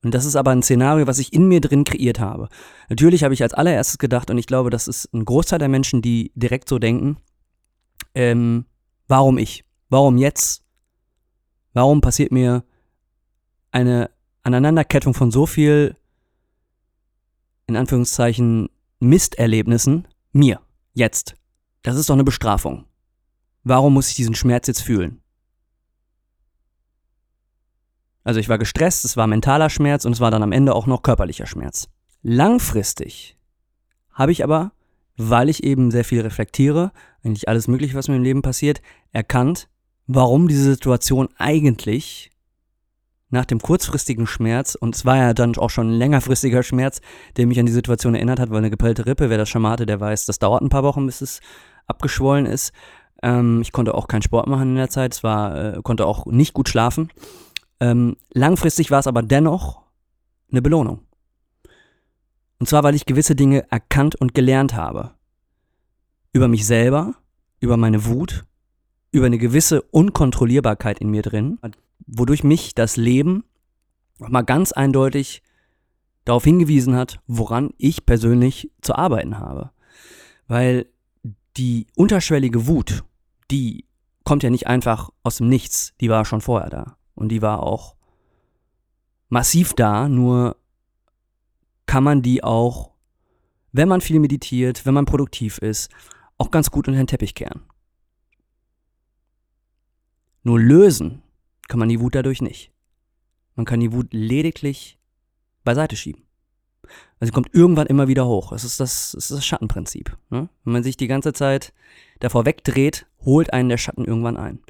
Und 0.05 0.14
das 0.14 0.25
ist 0.25 0.35
aber 0.35 0.50
ein 0.50 0.62
Szenario, 0.62 1.07
was 1.07 1.19
ich 1.19 1.33
in 1.33 1.47
mir 1.47 1.61
drin 1.61 1.85
kreiert 1.85 2.19
habe. 2.19 2.49
Natürlich 2.88 3.23
habe 3.23 3.35
ich 3.35 3.43
als 3.43 3.55
allererstes 3.55 3.99
gedacht, 3.99 4.31
und 4.31 4.38
ich 4.38 4.47
glaube, 4.47 4.71
das 4.71 4.88
ist 4.88 5.12
ein 5.12 5.25
Großteil 5.25 5.61
der 5.61 5.69
Menschen, 5.69 6.02
die 6.02 6.33
direkt 6.35 6.69
so 6.69 6.79
denken, 6.79 7.19
ähm, 8.14 8.67
warum 9.07 9.38
ich? 9.38 9.64
Warum 9.88 10.17
jetzt? 10.17 10.64
Warum 11.73 12.00
passiert 12.00 12.33
mir 12.33 12.64
eine 13.73 14.11
Aneinanderkettung 14.45 15.14
von 15.14 15.31
so 15.31 15.47
viel, 15.47 15.97
in 17.67 17.76
Anführungszeichen, 17.76 18.69
Misterlebnissen 19.00 20.07
mir, 20.33 20.61
jetzt? 20.95 21.35
Das 21.83 21.97
ist 21.97 22.09
doch 22.09 22.14
eine 22.14 22.25
Bestrafung. 22.25 22.85
Warum 23.64 23.95
muss 23.95 24.09
ich 24.09 24.14
diesen 24.14 24.35
Schmerz 24.35 24.69
jetzt 24.69 24.83
fühlen? 24.83 25.21
Also 28.25 28.38
ich 28.38 28.49
war 28.49 28.59
gestresst, 28.59 29.05
es 29.05 29.17
war 29.17 29.26
mentaler 29.26 29.71
Schmerz 29.71 30.05
und 30.05 30.12
es 30.12 30.21
war 30.21 30.31
dann 30.31 30.43
am 30.43 30.52
Ende 30.52 30.75
auch 30.75 30.87
noch 30.87 31.02
körperlicher 31.02 31.47
Schmerz. 31.47 31.88
Langfristig 32.23 33.37
habe 34.12 34.31
ich 34.31 34.45
aber, 34.45 34.73
weil 35.17 35.49
ich 35.49 35.64
eben 35.64 35.91
sehr 35.91 36.05
viel 36.05 36.21
reflektiere, 36.21 36.93
eigentlich 37.25 37.49
alles 37.49 37.67
Mögliche, 37.67 37.95
was 37.95 38.09
mir 38.09 38.17
im 38.17 38.23
Leben 38.23 38.43
passiert, 38.43 38.81
erkannt, 39.11 39.69
warum 40.07 40.47
diese 40.47 40.71
Situation 40.71 41.29
eigentlich 41.37 42.31
nach 43.33 43.47
dem 43.47 43.61
kurzfristigen 43.61 44.27
Schmerz, 44.27 44.75
und 44.75 44.95
es 44.95 45.05
war 45.05 45.17
ja 45.17 45.35
dann 45.35 45.57
auch 45.57 45.71
schon 45.71 45.89
ein 45.89 45.99
längerfristiger 45.99 46.62
Schmerz, 46.62 47.01
der 47.37 47.47
mich 47.47 47.59
an 47.59 47.67
die 47.67 47.73
Situation 47.73 48.15
erinnert 48.15 48.39
hat, 48.39 48.51
weil 48.51 48.59
eine 48.59 48.71
gepellte 48.71 49.07
Rippe, 49.07 49.31
wer 49.31 49.39
das 49.39 49.49
schon 49.49 49.67
hatte, 49.67 49.87
der 49.87 50.01
weiß, 50.01 50.27
das 50.27 50.39
dauert 50.39 50.62
ein 50.62 50.69
paar 50.69 50.83
Wochen, 50.83 51.07
bis 51.07 51.23
es 51.23 51.41
abgeschwollen 51.87 52.47
ist. 52.47 52.73
Ähm, 53.23 53.61
ich 53.62 53.73
konnte 53.73 53.95
auch 53.95 54.07
keinen 54.07 54.23
Sport 54.23 54.47
machen 54.49 54.71
in 54.71 54.77
der 54.77 54.91
Zeit, 54.91 55.15
es 55.15 55.25
war, 55.25 55.77
äh, 55.77 55.81
konnte 55.83 56.07
auch 56.07 56.27
nicht 56.27 56.53
gut 56.53 56.69
schlafen. 56.69 57.11
Ähm, 57.81 58.17
langfristig 58.33 58.91
war 58.91 59.01
es 59.01 59.07
aber 59.07 59.23
dennoch 59.23 59.83
eine 60.51 60.62
Belohnung. 60.62 61.01
Und 62.59 62.69
zwar, 62.69 62.83
weil 62.85 62.95
ich 62.95 63.07
gewisse 63.07 63.35
Dinge 63.35 63.71
erkannt 63.71 64.15
und 64.15 64.35
gelernt 64.35 64.75
habe. 64.75 65.12
Über 66.33 66.49
mich 66.49 66.67
selber, 66.67 67.15
über 67.61 67.77
meine 67.77 68.05
Wut, 68.05 68.45
über 69.11 69.27
eine 69.27 69.39
gewisse 69.39 69.83
Unkontrollierbarkeit 69.83 70.99
in 70.99 71.11
mir 71.11 71.23
drin, 71.23 71.59
wodurch 72.06 72.44
mich 72.44 72.75
das 72.75 72.97
Leben 72.97 73.44
nochmal 74.18 74.44
ganz 74.44 74.73
eindeutig 74.73 75.42
darauf 76.25 76.44
hingewiesen 76.44 76.94
hat, 76.94 77.21
woran 77.26 77.71
ich 77.78 78.06
persönlich 78.06 78.71
zu 78.80 78.94
arbeiten 78.94 79.38
habe. 79.38 79.71
Weil 80.47 80.87
die 81.56 81.87
unterschwellige 81.97 82.66
Wut, 82.66 83.04
die 83.50 83.87
kommt 84.25 84.42
ja 84.42 84.50
nicht 84.50 84.66
einfach 84.66 85.11
aus 85.23 85.37
dem 85.37 85.49
Nichts, 85.49 85.94
die 86.00 86.09
war 86.09 86.25
schon 86.25 86.40
vorher 86.40 86.71
da. 86.71 86.97
Und 87.14 87.28
die 87.28 87.42
war 87.42 87.62
auch 87.62 87.97
massiv 89.28 89.75
da, 89.75 90.09
nur 90.09 90.56
kann 91.87 92.04
man 92.04 92.23
die 92.23 92.44
auch, 92.44 92.92
wenn 93.73 93.88
man 93.88 94.00
viel 94.00 94.21
meditiert, 94.21 94.87
wenn 94.87 94.94
man 94.94 95.06
produktiv 95.06 95.59
ist, 95.59 95.90
auch 96.38 96.50
ganz 96.50 96.71
gut 96.71 96.88
unter 96.88 97.00
den 97.00 97.06
Teppich 97.06 97.35
kehren. 97.35 97.62
Nur 100.42 100.61
lösen 100.61 101.23
kann 101.69 101.78
man 101.78 101.88
die 101.88 102.00
Wut 102.00 102.14
dadurch 102.14 102.42
nicht. 102.42 102.73
Man 103.54 103.66
kann 103.66 103.81
die 103.81 103.92
Wut 103.92 104.12
lediglich 104.12 104.99
beiseite 105.64 105.97
schieben. 105.97 106.25
Also 107.21 107.31
sie 107.31 107.33
kommt 107.33 107.54
irgendwann 107.54 107.87
immer 107.87 108.09
wieder 108.09 108.26
hoch. 108.26 108.52
Es 108.52 108.64
ist 108.64 108.81
das, 108.81 109.14
es 109.14 109.31
ist 109.31 109.37
das 109.38 109.47
Schattenprinzip. 109.47 110.16
Ne? 110.31 110.49
Wenn 110.64 110.73
man 110.73 110.83
sich 110.83 110.97
die 110.97 111.07
ganze 111.07 111.33
Zeit 111.33 111.73
davor 112.21 112.45
wegdreht, 112.45 113.07
holt 113.25 113.52
einen 113.52 113.69
der 113.69 113.78
Schatten 113.78 114.04
irgendwann 114.04 114.37
ein. 114.37 114.61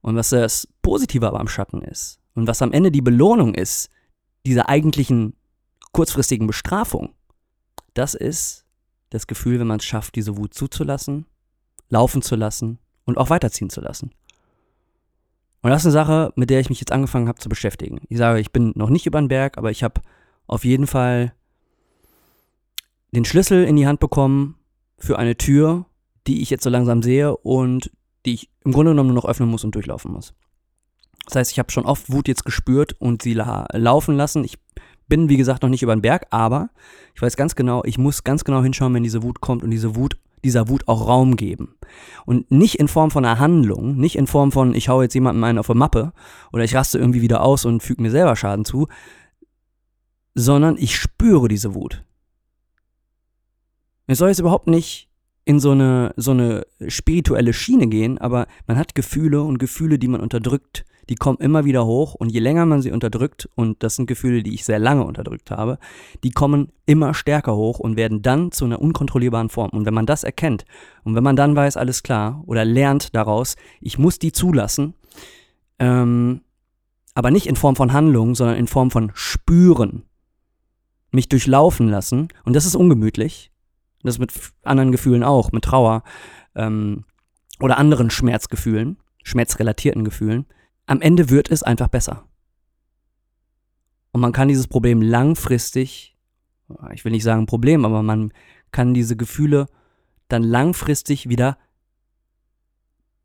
Und 0.00 0.16
was 0.16 0.30
das 0.30 0.68
Positive 0.82 1.26
aber 1.26 1.40
am 1.40 1.48
Schatten 1.48 1.82
ist 1.82 2.20
und 2.34 2.46
was 2.46 2.62
am 2.62 2.72
Ende 2.72 2.90
die 2.90 3.02
Belohnung 3.02 3.54
ist, 3.54 3.88
dieser 4.44 4.68
eigentlichen 4.68 5.34
kurzfristigen 5.92 6.46
Bestrafung, 6.46 7.14
das 7.94 8.14
ist 8.14 8.66
das 9.10 9.26
Gefühl, 9.26 9.60
wenn 9.60 9.66
man 9.66 9.78
es 9.78 9.84
schafft, 9.84 10.16
diese 10.16 10.36
Wut 10.36 10.54
zuzulassen, 10.54 11.26
laufen 11.88 12.22
zu 12.22 12.34
lassen 12.34 12.78
und 13.04 13.18
auch 13.18 13.30
weiterziehen 13.30 13.70
zu 13.70 13.80
lassen. 13.80 14.10
Und 15.62 15.70
das 15.70 15.82
ist 15.82 15.86
eine 15.86 15.92
Sache, 15.92 16.32
mit 16.36 16.50
der 16.50 16.60
ich 16.60 16.68
mich 16.68 16.80
jetzt 16.80 16.92
angefangen 16.92 17.28
habe 17.28 17.38
zu 17.38 17.48
beschäftigen. 17.48 18.00
Ich 18.08 18.18
sage, 18.18 18.40
ich 18.40 18.50
bin 18.50 18.72
noch 18.74 18.90
nicht 18.90 19.06
über 19.06 19.20
den 19.20 19.28
Berg, 19.28 19.58
aber 19.58 19.70
ich 19.70 19.84
habe 19.84 20.00
auf 20.46 20.64
jeden 20.64 20.86
Fall 20.86 21.32
den 23.12 23.24
Schlüssel 23.24 23.64
in 23.64 23.76
die 23.76 23.86
Hand 23.86 24.00
bekommen 24.00 24.56
für 24.98 25.18
eine 25.18 25.36
Tür, 25.36 25.86
die 26.26 26.42
ich 26.42 26.50
jetzt 26.50 26.64
so 26.64 26.70
langsam 26.70 27.02
sehe 27.02 27.36
und 27.36 27.90
die 28.26 28.34
ich 28.34 28.50
im 28.64 28.72
Grunde 28.72 28.92
genommen 28.92 29.08
nur 29.08 29.16
noch 29.22 29.28
öffnen 29.28 29.48
muss 29.48 29.64
und 29.64 29.74
durchlaufen 29.74 30.12
muss. 30.12 30.34
Das 31.26 31.36
heißt, 31.36 31.52
ich 31.52 31.58
habe 31.58 31.70
schon 31.70 31.86
oft 31.86 32.12
Wut 32.12 32.26
jetzt 32.26 32.44
gespürt 32.44 32.94
und 32.98 33.22
sie 33.22 33.34
la 33.34 33.66
laufen 33.72 34.16
lassen. 34.16 34.44
Ich 34.44 34.58
bin, 35.08 35.28
wie 35.28 35.36
gesagt, 35.36 35.62
noch 35.62 35.68
nicht 35.68 35.82
über 35.82 35.94
den 35.94 36.02
Berg, 36.02 36.26
aber 36.30 36.70
ich 37.14 37.22
weiß 37.22 37.36
ganz 37.36 37.54
genau, 37.54 37.82
ich 37.84 37.98
muss 37.98 38.24
ganz 38.24 38.44
genau 38.44 38.62
hinschauen, 38.62 38.94
wenn 38.94 39.02
diese 39.02 39.22
Wut 39.22 39.40
kommt 39.40 39.62
und 39.62 39.70
diese 39.70 39.94
Wut, 39.94 40.16
dieser 40.44 40.68
Wut 40.68 40.88
auch 40.88 41.06
Raum 41.06 41.36
geben. 41.36 41.76
Und 42.26 42.50
nicht 42.50 42.76
in 42.76 42.88
Form 42.88 43.10
von 43.10 43.24
einer 43.24 43.38
Handlung, 43.38 43.96
nicht 43.96 44.16
in 44.16 44.26
Form 44.26 44.52
von, 44.52 44.74
ich 44.74 44.88
hau 44.88 45.02
jetzt 45.02 45.14
jemandem 45.14 45.44
einen 45.44 45.58
auf 45.58 45.70
eine 45.70 45.78
Mappe 45.78 46.12
oder 46.52 46.64
ich 46.64 46.74
raste 46.74 46.98
irgendwie 46.98 47.22
wieder 47.22 47.42
aus 47.42 47.64
und 47.64 47.82
füge 47.82 48.02
mir 48.02 48.10
selber 48.10 48.36
Schaden 48.36 48.64
zu, 48.64 48.88
sondern 50.34 50.76
ich 50.78 50.96
spüre 50.96 51.48
diese 51.48 51.74
Wut. 51.74 52.04
Es 54.06 54.18
soll 54.18 54.28
jetzt 54.28 54.40
überhaupt 54.40 54.66
nicht 54.66 55.08
in 55.44 55.58
so 55.58 55.72
eine, 55.72 56.12
so 56.16 56.30
eine 56.32 56.66
spirituelle 56.88 57.52
Schiene 57.52 57.88
gehen, 57.88 58.18
aber 58.18 58.46
man 58.66 58.76
hat 58.78 58.94
Gefühle 58.94 59.42
und 59.42 59.58
Gefühle, 59.58 59.98
die 59.98 60.08
man 60.08 60.20
unterdrückt, 60.20 60.84
die 61.08 61.16
kommen 61.16 61.38
immer 61.38 61.64
wieder 61.64 61.84
hoch 61.84 62.14
und 62.14 62.30
je 62.30 62.40
länger 62.40 62.66
man 62.66 62.82
sie 62.82 62.92
unterdrückt, 62.92 63.48
und 63.54 63.82
das 63.82 63.96
sind 63.96 64.06
Gefühle, 64.06 64.42
die 64.42 64.54
ich 64.54 64.64
sehr 64.64 64.78
lange 64.78 65.04
unterdrückt 65.04 65.50
habe, 65.50 65.78
die 66.22 66.30
kommen 66.30 66.72
immer 66.86 67.14
stärker 67.14 67.56
hoch 67.56 67.78
und 67.78 67.96
werden 67.96 68.22
dann 68.22 68.52
zu 68.52 68.64
einer 68.64 68.80
unkontrollierbaren 68.80 69.48
Form. 69.48 69.70
Und 69.70 69.86
wenn 69.86 69.94
man 69.94 70.06
das 70.06 70.24
erkennt 70.24 70.64
und 71.04 71.14
wenn 71.14 71.24
man 71.24 71.36
dann 71.36 71.56
weiß, 71.56 71.76
alles 71.76 72.02
klar, 72.02 72.42
oder 72.46 72.64
lernt 72.64 73.14
daraus, 73.14 73.56
ich 73.80 73.98
muss 73.98 74.18
die 74.18 74.32
zulassen, 74.32 74.94
ähm, 75.78 76.42
aber 77.14 77.30
nicht 77.30 77.46
in 77.46 77.56
Form 77.56 77.76
von 77.76 77.92
Handlung, 77.92 78.34
sondern 78.34 78.56
in 78.56 78.66
Form 78.66 78.90
von 78.90 79.10
Spüren, 79.14 80.04
mich 81.10 81.28
durchlaufen 81.28 81.88
lassen, 81.88 82.28
und 82.44 82.54
das 82.54 82.64
ist 82.64 82.74
ungemütlich, 82.74 83.50
das 84.02 84.18
mit 84.18 84.32
anderen 84.62 84.92
Gefühlen 84.92 85.22
auch, 85.22 85.52
mit 85.52 85.64
Trauer 85.64 86.02
ähm, 86.54 87.04
oder 87.60 87.78
anderen 87.78 88.10
Schmerzgefühlen, 88.10 88.96
schmerzrelatierten 89.22 90.04
Gefühlen. 90.04 90.46
Am 90.86 91.00
Ende 91.00 91.30
wird 91.30 91.50
es 91.50 91.62
einfach 91.62 91.88
besser. 91.88 92.28
Und 94.12 94.20
man 94.20 94.32
kann 94.32 94.48
dieses 94.48 94.68
Problem 94.68 95.00
langfristig, 95.00 96.16
ich 96.92 97.04
will 97.04 97.12
nicht 97.12 97.24
sagen 97.24 97.46
Problem, 97.46 97.84
aber 97.84 98.02
man 98.02 98.32
kann 98.70 98.94
diese 98.94 99.16
Gefühle 99.16 99.66
dann 100.28 100.42
langfristig 100.42 101.28
wieder 101.28 101.58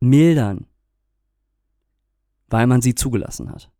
mildern, 0.00 0.66
weil 2.48 2.66
man 2.66 2.80
sie 2.80 2.94
zugelassen 2.94 3.50
hat. 3.50 3.70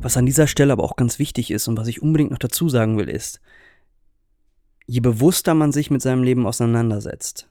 Was 0.00 0.16
an 0.16 0.26
dieser 0.26 0.46
Stelle 0.46 0.72
aber 0.72 0.84
auch 0.84 0.96
ganz 0.96 1.18
wichtig 1.18 1.50
ist 1.50 1.66
und 1.66 1.78
was 1.78 1.88
ich 1.88 2.02
unbedingt 2.02 2.30
noch 2.30 2.38
dazu 2.38 2.68
sagen 2.68 2.98
will, 2.98 3.08
ist, 3.08 3.40
je 4.86 5.00
bewusster 5.00 5.54
man 5.54 5.72
sich 5.72 5.90
mit 5.90 6.02
seinem 6.02 6.22
Leben 6.22 6.46
auseinandersetzt, 6.46 7.48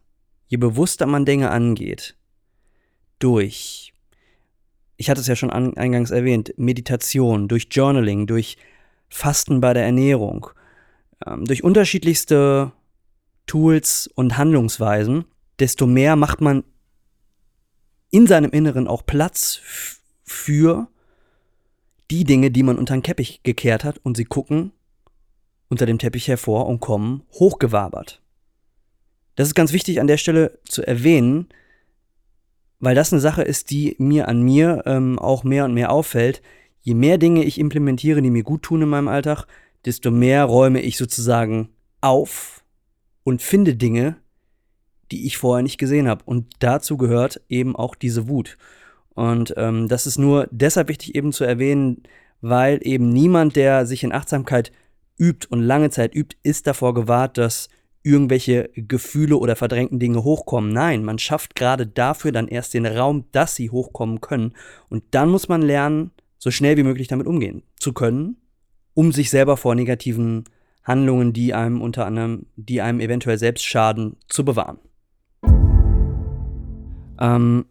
je 0.47 0.57
bewusster 0.57 1.07
man 1.07 1.25
Dinge 1.25 1.49
angeht, 1.49 2.15
durch, 3.17 3.92
ich 5.03 5.09
hatte 5.09 5.19
es 5.19 5.27
ja 5.27 5.35
schon 5.35 5.49
an, 5.49 5.75
eingangs 5.75 6.11
erwähnt, 6.11 6.53
Meditation, 6.55 7.49
durch 7.49 7.67
Journaling, 7.69 8.25
durch 8.25 8.55
Fasten 9.09 9.59
bei 9.59 9.73
der 9.73 9.83
Ernährung, 9.83 10.47
ähm, 11.27 11.43
durch 11.43 11.61
unterschiedlichste 11.61 12.71
Tools 13.45 14.09
und 14.15 14.37
Handlungsweisen, 14.37 15.25
desto 15.59 15.87
mehr 15.87 16.15
macht 16.15 16.39
man 16.39 16.63
in 18.11 18.27
seinem 18.27 18.51
Inneren 18.51 18.87
auch 18.87 19.05
Platz 19.05 19.59
für 20.23 20.87
die 22.09 22.23
Dinge, 22.23 22.49
die 22.49 22.63
man 22.63 22.77
unter 22.77 22.95
den 22.95 23.03
Käppich 23.03 23.43
gekehrt 23.43 23.83
hat 23.83 23.97
und 24.03 24.15
sie 24.15 24.23
gucken 24.23 24.71
unter 25.67 25.85
dem 25.85 25.99
Teppich 25.99 26.29
hervor 26.29 26.67
und 26.67 26.79
kommen 26.79 27.23
hochgewabert. 27.33 28.21
Das 29.35 29.49
ist 29.49 29.55
ganz 29.55 29.73
wichtig 29.73 29.99
an 29.99 30.07
der 30.07 30.17
Stelle 30.17 30.59
zu 30.63 30.81
erwähnen, 30.81 31.49
weil 32.83 32.95
das 32.95 33.13
eine 33.13 33.21
Sache 33.21 33.43
ist, 33.43 33.71
die 33.71 33.95
mir 33.97 34.27
an 34.27 34.41
mir 34.41 34.83
ähm, 34.85 35.17
auch 35.17 35.45
mehr 35.45 35.63
und 35.63 35.73
mehr 35.73 35.89
auffällt. 35.89 36.41
Je 36.81 36.95
mehr 36.95 37.17
Dinge 37.17 37.45
ich 37.45 37.57
implementiere, 37.57 38.21
die 38.21 38.29
mir 38.29 38.43
gut 38.43 38.63
tun 38.63 38.81
in 38.81 38.89
meinem 38.89 39.07
Alltag, 39.07 39.45
desto 39.85 40.11
mehr 40.11 40.43
räume 40.43 40.81
ich 40.81 40.97
sozusagen 40.97 41.69
auf 42.01 42.61
und 43.23 43.41
finde 43.41 43.77
Dinge, 43.77 44.17
die 45.13 45.25
ich 45.25 45.37
vorher 45.37 45.63
nicht 45.63 45.77
gesehen 45.77 46.09
habe. 46.09 46.25
Und 46.25 46.47
dazu 46.59 46.97
gehört 46.97 47.39
eben 47.47 47.73
auch 47.73 47.95
diese 47.95 48.27
Wut. 48.27 48.57
Und 49.13 49.53
ähm, 49.55 49.87
das 49.87 50.05
ist 50.05 50.19
nur 50.19 50.49
deshalb 50.51 50.89
wichtig 50.89 51.15
eben 51.15 51.31
zu 51.31 51.45
erwähnen, 51.45 52.03
weil 52.41 52.79
eben 52.81 53.07
niemand, 53.07 53.55
der 53.55 53.85
sich 53.85 54.03
in 54.03 54.11
Achtsamkeit 54.11 54.73
übt 55.17 55.47
und 55.49 55.61
lange 55.61 55.89
Zeit 55.89 56.13
übt, 56.13 56.35
ist 56.43 56.67
davor 56.67 56.93
gewahrt, 56.93 57.37
dass 57.37 57.69
irgendwelche 58.03 58.69
Gefühle 58.75 59.37
oder 59.37 59.55
verdrängten 59.55 59.97
Dinge 59.97 60.23
hochkommen. 60.23 60.71
Nein, 60.73 61.03
man 61.03 61.17
schafft 61.19 61.55
gerade 61.55 61.87
dafür 61.87 62.31
dann 62.31 62.49
erst 62.49 62.73
den 62.73 62.85
Raum, 62.85 63.25
dass 63.31 63.55
sie 63.55 63.69
hochkommen 63.69 64.21
können. 64.21 64.53
Und 64.89 65.03
dann 65.11 65.29
muss 65.29 65.47
man 65.47 65.61
lernen, 65.61 66.11
so 66.37 66.51
schnell 66.51 66.75
wie 66.75 66.83
möglich 66.83 67.07
damit 67.07 67.25
umgehen 67.25 67.63
zu 67.79 67.93
können, 67.93 68.35
um 68.93 69.13
sich 69.13 69.29
selber 69.29 69.55
vor 69.55 69.75
negativen 69.75 70.43
Handlungen, 70.83 71.31
die 71.31 71.53
einem 71.53 71.81
unter 71.81 72.05
anderem, 72.05 72.47
die 72.57 72.81
einem 72.81 72.99
eventuell 72.99 73.37
selbst 73.37 73.63
schaden, 73.63 74.17
zu 74.27 74.43
bewahren. 74.43 74.79
Ähm, 77.19 77.65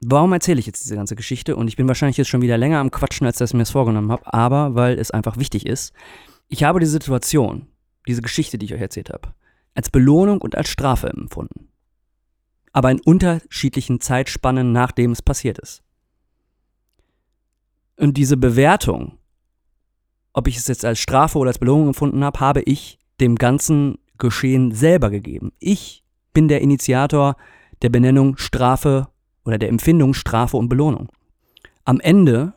warum 0.00 0.32
erzähle 0.34 0.60
ich 0.60 0.66
jetzt 0.66 0.84
diese 0.84 0.96
ganze 0.96 1.16
Geschichte? 1.16 1.56
Und 1.56 1.68
ich 1.68 1.76
bin 1.76 1.88
wahrscheinlich 1.88 2.18
jetzt 2.18 2.28
schon 2.28 2.42
wieder 2.42 2.58
länger 2.58 2.80
am 2.80 2.90
Quatschen, 2.90 3.26
als 3.26 3.38
dass 3.38 3.50
ich 3.50 3.54
mir 3.54 3.62
das 3.62 3.70
vorgenommen 3.70 4.12
habe, 4.12 4.32
aber 4.32 4.74
weil 4.74 4.98
es 4.98 5.10
einfach 5.10 5.38
wichtig 5.38 5.64
ist. 5.64 5.94
Ich 6.48 6.64
habe 6.64 6.80
die 6.80 6.86
Situation, 6.86 7.66
diese 8.06 8.22
Geschichte, 8.22 8.58
die 8.58 8.66
ich 8.66 8.74
euch 8.74 8.80
erzählt 8.80 9.10
habe, 9.10 9.34
als 9.74 9.90
Belohnung 9.90 10.40
und 10.40 10.56
als 10.56 10.68
Strafe 10.68 11.08
empfunden. 11.08 11.68
Aber 12.72 12.90
in 12.90 13.00
unterschiedlichen 13.00 14.00
Zeitspannen, 14.00 14.72
nachdem 14.72 15.12
es 15.12 15.22
passiert 15.22 15.58
ist. 15.58 15.82
Und 17.96 18.16
diese 18.16 18.36
Bewertung, 18.36 19.18
ob 20.32 20.48
ich 20.48 20.56
es 20.56 20.66
jetzt 20.66 20.84
als 20.84 20.98
Strafe 20.98 21.38
oder 21.38 21.48
als 21.48 21.58
Belohnung 21.58 21.88
empfunden 21.88 22.22
habe, 22.22 22.40
habe 22.40 22.62
ich 22.62 22.98
dem 23.20 23.36
ganzen 23.36 23.98
Geschehen 24.18 24.72
selber 24.72 25.10
gegeben. 25.10 25.52
Ich 25.58 26.04
bin 26.32 26.48
der 26.48 26.60
Initiator 26.60 27.36
der 27.82 27.88
Benennung 27.88 28.36
Strafe 28.36 29.08
oder 29.44 29.58
der 29.58 29.68
Empfindung 29.68 30.12
Strafe 30.12 30.56
und 30.56 30.68
Belohnung. 30.68 31.08
Am 31.84 32.00
Ende 32.00 32.52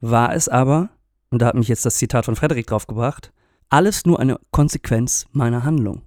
war 0.00 0.34
es 0.34 0.48
aber, 0.48 0.90
und 1.30 1.40
da 1.40 1.46
hat 1.46 1.54
mich 1.54 1.68
jetzt 1.68 1.86
das 1.86 1.96
Zitat 1.96 2.24
von 2.24 2.36
Frederik 2.36 2.66
draufgebracht, 2.66 3.32
alles 3.68 4.04
nur 4.06 4.20
eine 4.20 4.38
Konsequenz 4.50 5.26
meiner 5.32 5.64
Handlung. 5.64 6.02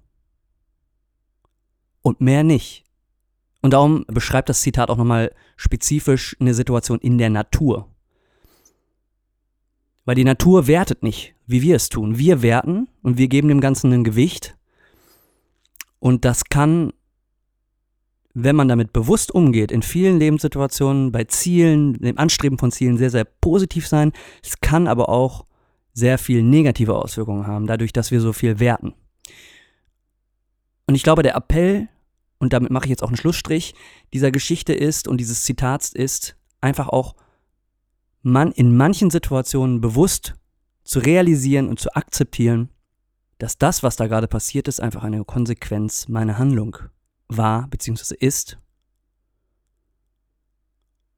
Und 2.02 2.20
mehr 2.20 2.42
nicht. 2.42 2.84
Und 3.60 3.72
darum 3.72 4.04
beschreibt 4.08 4.48
das 4.48 4.62
Zitat 4.62 4.90
auch 4.90 4.96
nochmal 4.96 5.32
spezifisch 5.56 6.36
eine 6.40 6.54
Situation 6.54 6.98
in 6.98 7.18
der 7.18 7.30
Natur. 7.30 7.88
Weil 10.04 10.16
die 10.16 10.24
Natur 10.24 10.66
wertet 10.66 11.04
nicht, 11.04 11.34
wie 11.46 11.62
wir 11.62 11.76
es 11.76 11.88
tun. 11.88 12.18
Wir 12.18 12.42
werten 12.42 12.88
und 13.02 13.18
wir 13.18 13.28
geben 13.28 13.48
dem 13.48 13.60
Ganzen 13.60 13.92
ein 13.92 14.02
Gewicht. 14.02 14.56
Und 16.00 16.24
das 16.24 16.44
kann 16.44 16.92
wenn 18.34 18.56
man 18.56 18.68
damit 18.68 18.92
bewusst 18.92 19.34
umgeht, 19.34 19.70
in 19.70 19.82
vielen 19.82 20.18
Lebenssituationen, 20.18 21.12
bei 21.12 21.24
Zielen, 21.24 21.94
dem 21.94 22.18
Anstreben 22.18 22.58
von 22.58 22.70
Zielen 22.70 22.96
sehr, 22.96 23.10
sehr 23.10 23.24
positiv 23.24 23.86
sein. 23.86 24.12
Es 24.42 24.60
kann 24.60 24.86
aber 24.86 25.08
auch 25.08 25.44
sehr 25.92 26.18
viel 26.18 26.42
negative 26.42 26.94
Auswirkungen 26.94 27.46
haben, 27.46 27.66
dadurch, 27.66 27.92
dass 27.92 28.10
wir 28.10 28.20
so 28.20 28.32
viel 28.32 28.58
werten. 28.58 28.94
Und 30.86 30.94
ich 30.94 31.02
glaube, 31.02 31.22
der 31.22 31.36
Appell, 31.36 31.88
und 32.38 32.52
damit 32.52 32.70
mache 32.70 32.86
ich 32.86 32.90
jetzt 32.90 33.02
auch 33.02 33.08
einen 33.08 33.16
Schlussstrich, 33.16 33.74
dieser 34.12 34.30
Geschichte 34.30 34.72
ist 34.72 35.06
und 35.06 35.18
dieses 35.18 35.44
Zitats 35.44 35.92
ist, 35.92 36.36
einfach 36.60 36.88
auch 36.88 37.14
man 38.22 38.52
in 38.52 38.76
manchen 38.76 39.10
Situationen 39.10 39.80
bewusst 39.80 40.34
zu 40.84 41.00
realisieren 41.00 41.68
und 41.68 41.80
zu 41.80 41.94
akzeptieren, 41.94 42.70
dass 43.38 43.58
das, 43.58 43.82
was 43.82 43.96
da 43.96 44.06
gerade 44.06 44.28
passiert 44.28 44.68
ist, 44.68 44.80
einfach 44.80 45.02
eine 45.02 45.24
Konsequenz 45.24 46.08
meiner 46.08 46.38
Handlung 46.38 46.76
war 47.28 47.68
bzw. 47.68 48.14
ist 48.18 48.58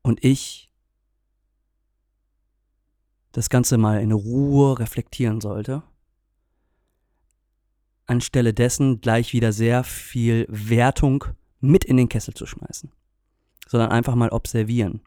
und 0.03 0.23
ich 0.23 0.71
das 3.35 3.51
Ganze 3.51 3.79
mal 3.79 4.01
in 4.01 4.13
Ruhe 4.13 4.79
reflektieren 4.79 5.41
sollte, 5.41 5.83
anstelle 8.07 8.55
dessen 8.55 9.01
gleich 9.01 9.33
wieder 9.33 9.53
sehr 9.53 9.83
viel 9.83 10.47
Wertung 10.49 11.25
mit 11.61 11.85
in 11.85 11.97
den 11.97 12.09
Kessel 12.09 12.35
zu 12.35 12.47
schmeißen, 12.47 12.93
sondern 13.67 13.91
einfach 13.91 14.15
mal 14.15 14.29
observieren 14.29 15.01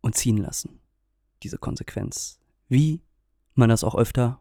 und 0.00 0.14
ziehen 0.14 0.38
lassen, 0.38 0.80
diese 1.42 1.58
Konsequenz, 1.58 2.40
wie 2.68 3.02
man 3.54 3.68
das 3.68 3.84
auch 3.84 3.94
öfter 3.94 4.40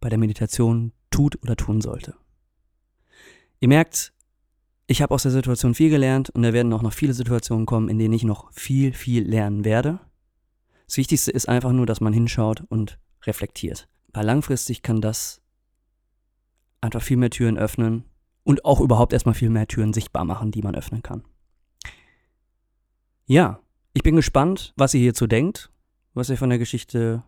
bei 0.00 0.10
der 0.10 0.18
Meditation 0.18 0.92
tut 1.10 1.42
oder 1.42 1.56
tun 1.56 1.80
sollte. 1.80 2.14
Ihr 3.60 3.68
merkt, 3.68 4.12
ich 4.86 5.00
habe 5.00 5.14
aus 5.14 5.22
der 5.22 5.32
Situation 5.32 5.74
viel 5.74 5.88
gelernt 5.88 6.28
und 6.28 6.42
da 6.42 6.52
werden 6.52 6.74
auch 6.74 6.82
noch 6.82 6.92
viele 6.92 7.14
Situationen 7.14 7.64
kommen, 7.64 7.88
in 7.88 7.98
denen 7.98 8.12
ich 8.12 8.24
noch 8.24 8.52
viel, 8.52 8.92
viel 8.92 9.26
lernen 9.26 9.64
werde. 9.64 10.00
Das 10.88 10.96
Wichtigste 10.96 11.30
ist 11.30 11.48
einfach 11.48 11.70
nur, 11.70 11.86
dass 11.86 12.00
man 12.00 12.12
hinschaut 12.12 12.64
und 12.68 12.98
reflektiert. 13.24 13.88
Weil 14.12 14.26
langfristig 14.26 14.82
kann 14.82 15.00
das 15.00 15.40
einfach 16.80 17.02
viel 17.02 17.16
mehr 17.16 17.30
Türen 17.30 17.58
öffnen 17.58 18.04
und 18.42 18.64
auch 18.64 18.80
überhaupt 18.80 19.12
erstmal 19.12 19.34
viel 19.36 19.50
mehr 19.50 19.68
Türen 19.68 19.92
sichtbar 19.92 20.24
machen, 20.24 20.50
die 20.50 20.62
man 20.62 20.74
öffnen 20.74 21.02
kann. 21.02 21.22
Ja, 23.26 23.60
ich 23.92 24.02
bin 24.02 24.16
gespannt, 24.16 24.72
was 24.76 24.94
ihr 24.94 25.00
hierzu 25.00 25.28
denkt, 25.28 25.70
was 26.14 26.30
ihr 26.30 26.38
von 26.38 26.48
der 26.48 26.58
Geschichte 26.58 27.22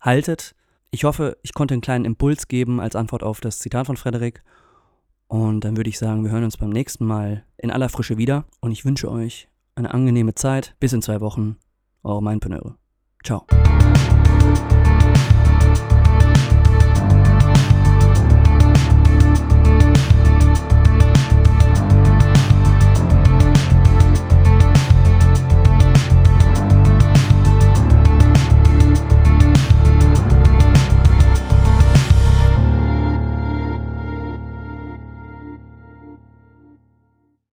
haltet. 0.00 0.54
Ich 0.90 1.04
hoffe, 1.04 1.36
ich 1.42 1.52
konnte 1.52 1.74
einen 1.74 1.82
kleinen 1.82 2.06
Impuls 2.06 2.48
geben 2.48 2.80
als 2.80 2.96
Antwort 2.96 3.22
auf 3.22 3.40
das 3.40 3.58
Zitat 3.58 3.86
von 3.86 3.96
Frederik 3.96 4.42
und 5.26 5.64
dann 5.64 5.76
würde 5.76 5.90
ich 5.90 5.98
sagen, 5.98 6.22
wir 6.22 6.30
hören 6.30 6.44
uns 6.44 6.56
beim 6.56 6.70
nächsten 6.70 7.04
Mal 7.04 7.44
in 7.56 7.70
aller 7.70 7.88
Frische 7.88 8.18
wieder. 8.18 8.44
Und 8.60 8.70
ich 8.70 8.84
wünsche 8.84 9.10
euch 9.10 9.48
eine 9.74 9.92
angenehme 9.92 10.34
Zeit. 10.34 10.76
Bis 10.78 10.92
in 10.92 11.02
zwei 11.02 11.20
Wochen. 11.20 11.56
Eure 12.02 12.22
Meinpeneure. 12.22 12.76
照。 13.24 13.93